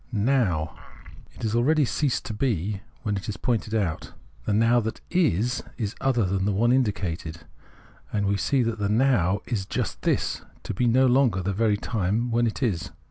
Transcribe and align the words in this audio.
"Now"; 0.11 0.75
it 1.35 1.43
has 1.43 1.53
already 1.55 1.85
ceased 1.85 2.25
to 2.25 2.33
be 2.33 2.81
when 3.03 3.15
it 3.17 3.29
is 3.29 3.37
pointed 3.37 3.75
out. 3.75 4.13
The 4.45 4.53
Now 4.53 4.79
that 4.79 4.99
is, 5.11 5.61
is 5.77 5.93
other 6.01 6.25
than 6.25 6.45
the 6.45 6.51
one 6.51 6.71
indicated, 6.71 7.41
and 8.11 8.25
we 8.25 8.35
see 8.35 8.63
that 8.63 8.79
the 8.79 8.89
Now 8.89 9.41
is 9.45 9.67
just 9.67 10.01
this— 10.01 10.41
to 10.63 10.73
be 10.73 10.87
no 10.87 11.05
longer 11.05 11.43
the 11.43 11.53
very 11.53 11.77
time 11.77 12.31
when 12.31 12.47
it 12.47 12.63
is. 12.63 12.89